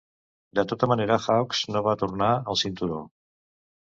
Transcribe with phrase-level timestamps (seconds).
[0.59, 3.03] De tota manera, Hawx no va tornar el cinturó.